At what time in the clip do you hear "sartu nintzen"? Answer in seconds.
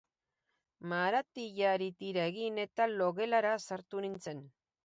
3.69-4.43